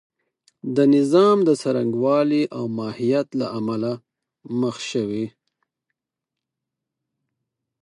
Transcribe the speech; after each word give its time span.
د 0.75 0.77
نظام 0.95 1.37
د 1.47 1.49
څرنګوالي 1.61 2.43
او 2.57 2.63
ماهیت 2.77 3.27
له 3.39 3.47
امله 3.59 3.93
مخ 4.59 4.75
شوې. 4.91 5.25